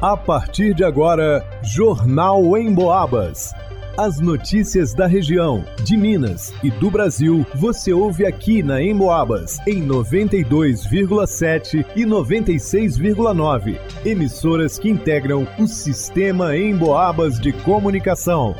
[0.00, 3.54] A partir de agora, Jornal em Boabas.
[3.96, 9.82] As notícias da região, de Minas e do Brasil, você ouve aqui na Emboabas, em
[9.86, 13.78] 92,7 e 96,9.
[14.04, 18.54] Emissoras que integram o sistema Emboabas de comunicação.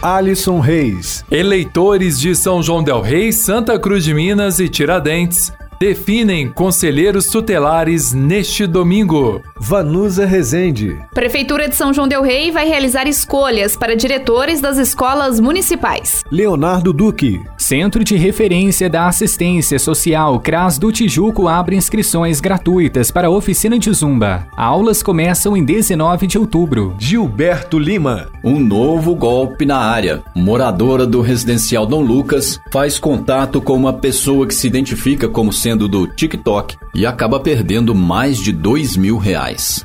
[0.00, 1.24] Alisson Reis.
[1.28, 8.12] Eleitores de São João Del Rei, Santa Cruz de Minas e Tiradentes definem conselheiros tutelares
[8.12, 9.42] neste domingo.
[9.58, 10.98] Vanusa Rezende.
[11.12, 16.22] Prefeitura de São João Del Rei vai realizar escolhas para diretores das escolas municipais.
[16.30, 17.40] Leonardo Duque.
[17.56, 23.78] Centro de Referência da Assistência Social CRAS do Tijuco abre inscrições gratuitas para a oficina
[23.78, 24.46] de Zumba.
[24.56, 26.94] Aulas começam em 19 de outubro.
[26.98, 28.28] Gilberto Lima.
[28.44, 30.22] Um novo golpe na área.
[30.34, 35.73] Moradora do residencial Dom Lucas faz contato com uma pessoa que se identifica como sendo
[35.76, 39.84] do TikTok e acaba perdendo mais de dois mil reais.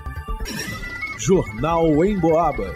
[1.17, 2.75] Jornal em Boabas.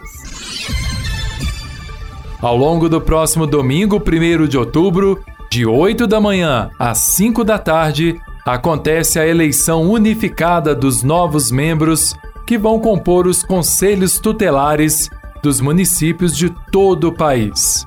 [2.41, 7.57] Ao longo do próximo domingo, 1 de outubro, de 8 da manhã às 5 da
[7.57, 12.13] tarde, acontece a eleição unificada dos novos membros
[12.45, 15.09] que vão compor os conselhos tutelares
[15.41, 17.85] dos municípios de todo o país.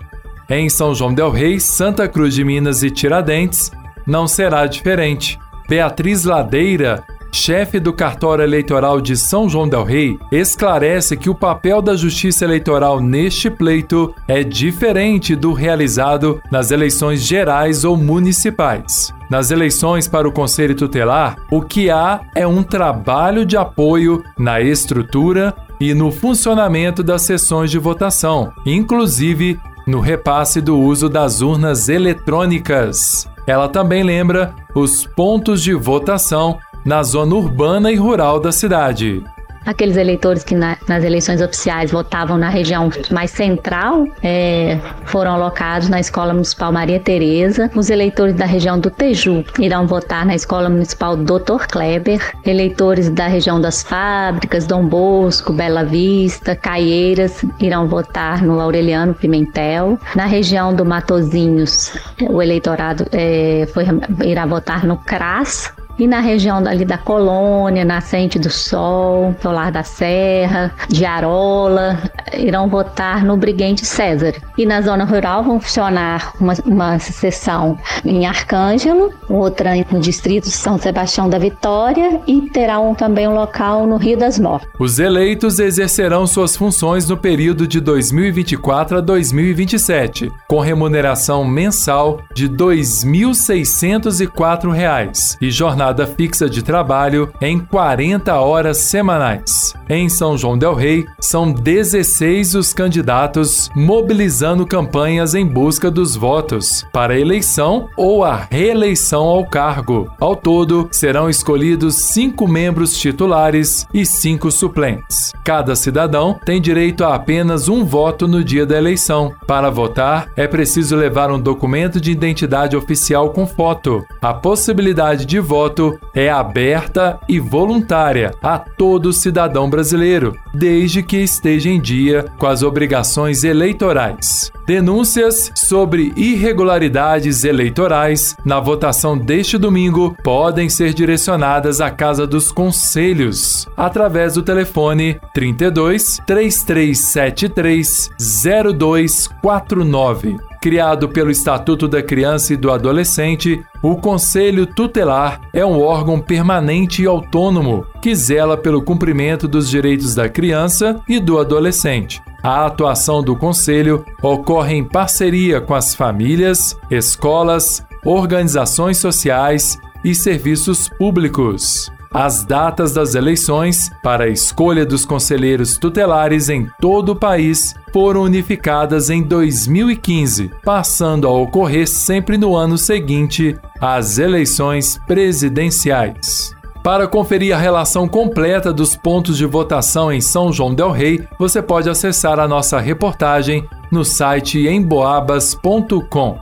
[0.48, 3.70] Em São João Del Rei, Santa Cruz de Minas e Tiradentes,
[4.07, 5.39] não será diferente.
[5.69, 11.83] Beatriz Ladeira, chefe do cartório eleitoral de São João del Rei, esclarece que o papel
[11.83, 19.13] da Justiça Eleitoral neste pleito é diferente do realizado nas eleições gerais ou municipais.
[19.29, 24.61] Nas eleições para o Conselho Tutelar, o que há é um trabalho de apoio na
[24.61, 31.89] estrutura e no funcionamento das sessões de votação, inclusive no repasse do uso das urnas
[31.89, 33.29] eletrônicas.
[33.47, 39.22] Ela também lembra os pontos de votação na zona urbana e rural da cidade
[39.67, 45.89] aqueles eleitores que na, nas eleições oficiais votavam na região mais central é, foram alocados
[45.89, 47.70] na Escola Municipal Maria Tereza.
[47.74, 51.67] Os eleitores da região do Teju irão votar na Escola Municipal Dr.
[51.70, 52.20] Kleber.
[52.45, 59.98] Eleitores da região das fábricas, Dom Bosco, Bela Vista, Caieiras irão votar no Aureliano Pimentel.
[60.14, 61.92] Na região do Matozinhos,
[62.29, 63.85] o eleitorado é, foi,
[64.24, 69.83] irá votar no CRAS, e na região ali da Colônia, Nascente do Sol, Solar da
[69.83, 71.98] Serra, de Arola,
[72.34, 74.35] irão votar no Briguente César.
[74.58, 80.79] E na zona rural vão funcionar uma, uma sessão em Arcângelo, outra no distrito São
[80.79, 84.68] Sebastião da Vitória e terá um, também um local no Rio das Mortes.
[84.79, 92.46] Os eleitos exercerão suas funções no período de 2024 a 2027, com remuneração mensal de
[92.46, 99.73] R$ 2.604 e jornada jornada fixa de trabalho em 40 horas semanais.
[99.89, 106.85] Em São João Del Rei, são 16 os candidatos mobilizando campanhas em busca dos votos
[106.92, 110.11] para a eleição ou a reeleição ao cargo.
[110.19, 115.33] Ao todo, serão escolhidos cinco membros titulares e cinco suplentes.
[115.45, 119.33] Cada cidadão tem direito a apenas um voto no dia da eleição.
[119.47, 124.05] Para votar, é preciso levar um documento de identidade oficial com foto.
[124.20, 131.19] A possibilidade de voto voto é aberta e voluntária a todo cidadão brasileiro, desde que
[131.19, 134.50] esteja em dia com as obrigações eleitorais.
[134.67, 143.69] Denúncias sobre irregularidades eleitorais na votação deste domingo podem ser direcionadas à Casa dos Conselhos
[143.76, 150.37] através do telefone 32 3373 0249
[150.67, 157.05] criado pelo Estatuto da Criança e do Adolescente, o Conselho Tutelar é um órgão permanente
[157.05, 162.21] e autônomo que zela pelo cumprimento dos direitos da criança e do adolescente.
[162.43, 170.88] A atuação do Conselho ocorre em parceria com as famílias, escolas, organizações sociais e serviços
[170.88, 171.93] públicos.
[172.19, 178.23] As datas das eleições para a escolha dos conselheiros tutelares em todo o país foram
[178.23, 186.57] unificadas em 2015, passando a ocorrer sempre no ano seguinte às eleições presidenciais.
[186.83, 191.61] Para conferir a relação completa dos pontos de votação em São João Del Rei, você
[191.61, 196.39] pode acessar a nossa reportagem no site emboabas.com.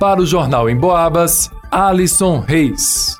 [0.00, 3.18] Para o Jornal Emboabas, Alisson Reis.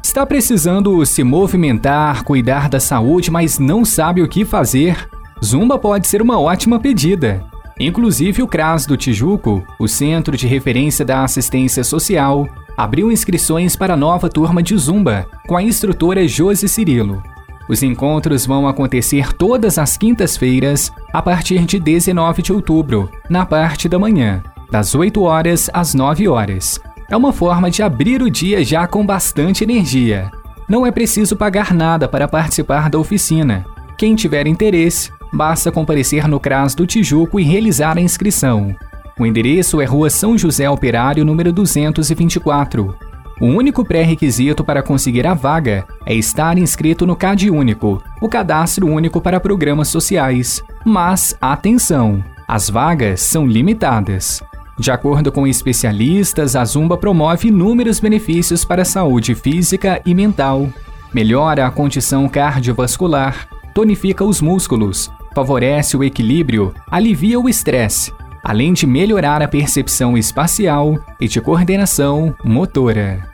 [0.03, 5.09] Está precisando se movimentar, cuidar da saúde, mas não sabe o que fazer?
[5.45, 7.45] Zumba pode ser uma ótima pedida.
[7.79, 12.47] Inclusive, o CRAS do Tijuco, o Centro de Referência da Assistência Social,
[12.77, 17.23] abriu inscrições para a nova turma de Zumba, com a instrutora Josi Cirilo.
[17.69, 23.89] Os encontros vão acontecer todas as quintas-feiras, a partir de 19 de outubro, na parte
[23.89, 26.81] da manhã, das 8 horas às 9 horas.
[27.09, 30.31] É uma forma de abrir o dia já com bastante energia.
[30.69, 33.67] Não é preciso pagar nada para participar da oficina.
[33.99, 38.75] Quem tiver interesse, basta comparecer no CRAS do Tijuco e realizar a inscrição.
[39.19, 42.97] O endereço é Rua São José Operário, número 224.
[43.41, 48.87] O único pré-requisito para conseguir a vaga é estar inscrito no CAD Único, o Cadastro
[48.87, 50.62] Único para Programas Sociais.
[50.85, 52.25] Mas, atenção!
[52.49, 54.43] As vagas são limitadas.
[54.79, 60.69] De acordo com especialistas, a Zumba promove inúmeros benefícios para a saúde física e mental.
[61.12, 68.12] Melhora a condição cardiovascular, tonifica os músculos, favorece o equilíbrio, alivia o estresse,
[68.43, 73.27] além de melhorar a percepção espacial e de coordenação motora.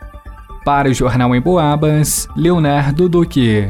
[0.65, 3.67] Para o Jornal em Boabas, Leonardo Duque.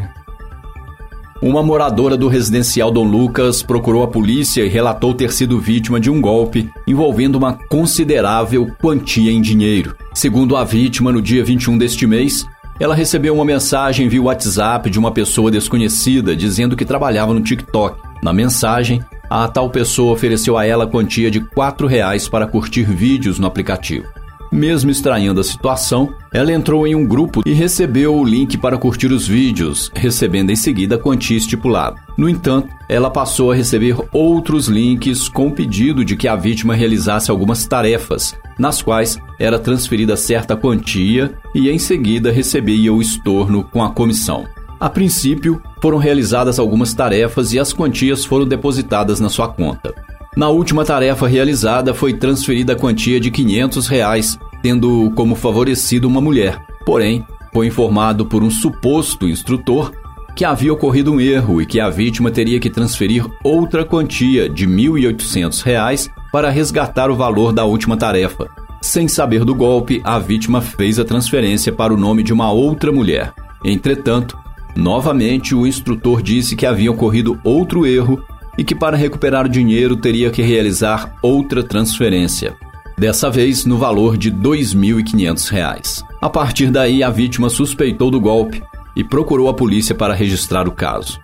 [1.40, 6.11] Uma moradora do residencial Dom Lucas procurou a polícia e relatou ter sido vítima de
[6.11, 9.94] um golpe envolvendo uma considerável quantia em dinheiro.
[10.12, 12.44] Segundo a vítima, no dia 21 deste mês,
[12.81, 18.00] ela recebeu uma mensagem via WhatsApp de uma pessoa desconhecida dizendo que trabalhava no TikTok.
[18.20, 22.84] Na mensagem, a tal pessoa ofereceu a ela a quantia de R$ reais para curtir
[22.84, 24.06] vídeos no aplicativo.
[24.50, 29.12] Mesmo estranhando a situação, ela entrou em um grupo e recebeu o link para curtir
[29.12, 31.96] os vídeos, recebendo em seguida a quantia estipulada.
[32.16, 36.75] No entanto, ela passou a receber outros links com o pedido de que a vítima
[36.75, 43.62] realizasse algumas tarefas, nas quais era transferida certa quantia e em seguida recebia o estorno
[43.64, 44.46] com a comissão.
[44.80, 49.92] A princípio, foram realizadas algumas tarefas e as quantias foram depositadas na sua conta.
[50.36, 56.20] Na última tarefa realizada, foi transferida a quantia de 500 reais, tendo como favorecido uma
[56.20, 56.64] mulher.
[56.86, 59.92] Porém, foi informado por um suposto instrutor
[60.36, 64.69] que havia ocorrido um erro e que a vítima teria que transferir outra quantia de
[64.69, 68.48] 1.800 reais para resgatar o valor da última tarefa.
[68.80, 72.92] Sem saber do golpe, a vítima fez a transferência para o nome de uma outra
[72.92, 73.32] mulher.
[73.64, 74.38] Entretanto,
[74.78, 78.23] Novamente, o instrutor disse que havia ocorrido outro erro
[78.56, 82.56] e que para recuperar o dinheiro teria que realizar outra transferência.
[82.97, 86.04] Dessa vez no valor de R$ 2.500.
[86.23, 88.62] A partir daí, a vítima suspeitou do golpe
[88.94, 91.18] e procurou a polícia para registrar o caso.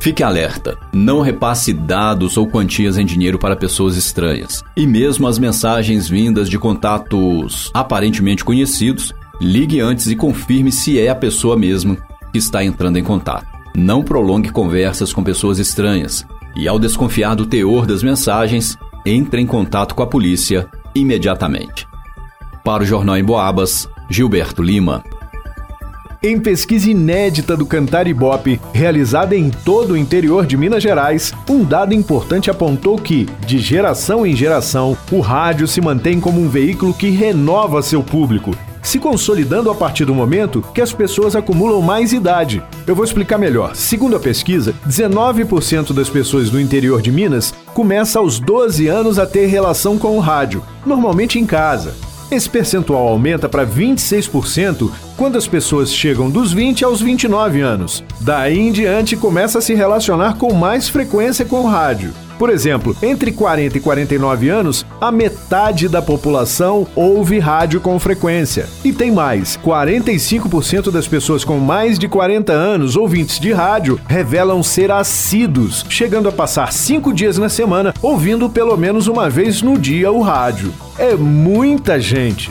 [0.00, 4.64] Fique alerta, não repasse dados ou quantias em dinheiro para pessoas estranhas.
[4.76, 11.08] E mesmo as mensagens vindas de contatos aparentemente conhecidos, ligue antes e confirme se é
[11.08, 13.46] a pessoa mesma que está entrando em contato.
[13.74, 19.46] Não prolongue conversas com pessoas estranhas e, ao desconfiar do teor das mensagens, entre em
[19.46, 21.86] contato com a polícia imediatamente.
[22.64, 25.02] Para o Jornal em Boabas, Gilberto Lima.
[26.22, 31.64] Em pesquisa inédita do Cantar Ibope, realizada em todo o interior de Minas Gerais, um
[31.64, 36.92] dado importante apontou que, de geração em geração, o rádio se mantém como um veículo
[36.92, 38.54] que renova seu público
[38.90, 42.60] se consolidando a partir do momento que as pessoas acumulam mais idade.
[42.88, 43.76] Eu vou explicar melhor.
[43.76, 49.26] Segundo a pesquisa, 19% das pessoas do interior de Minas começa aos 12 anos a
[49.26, 51.94] ter relação com o rádio, normalmente em casa.
[52.32, 54.90] Esse percentual aumenta para 26%
[55.20, 58.02] quando as pessoas chegam dos 20 aos 29 anos.
[58.22, 62.14] Daí em diante começa a se relacionar com mais frequência com o rádio.
[62.38, 68.66] Por exemplo, entre 40 e 49 anos, a metade da população ouve rádio com frequência.
[68.82, 74.62] E tem mais: 45% das pessoas com mais de 40 anos ouvintes de rádio revelam
[74.62, 79.76] ser assíduos, chegando a passar cinco dias na semana ouvindo pelo menos uma vez no
[79.76, 80.72] dia o rádio.
[80.98, 82.50] É muita gente.